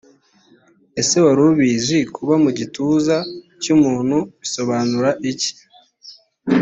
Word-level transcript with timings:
ese 1.01 1.15
wari 1.25 1.41
ubizi 1.51 1.99
kuba 2.15 2.33
mu 2.43 2.49
gituza 2.59 3.15
cy 3.61 3.69
umuntu 3.75 4.17
bisobanura 4.41 5.09
iki 5.31 5.51